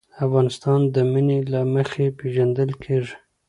افغانستان 0.25 0.79
د 0.95 0.95
منی 1.11 1.39
له 1.53 1.61
مخې 1.73 2.05
پېژندل 2.17 2.69
کېږي. 2.83 3.15